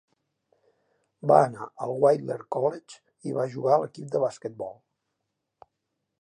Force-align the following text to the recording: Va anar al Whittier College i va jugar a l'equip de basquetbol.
Va 1.31 1.35
anar 1.49 1.67
al 1.87 1.93
Whittier 2.05 2.37
College 2.55 2.97
i 3.33 3.35
va 3.37 3.47
jugar 3.57 3.77
a 3.77 3.79
l'equip 3.85 4.09
de 4.17 4.23
basquetbol. 4.25 4.75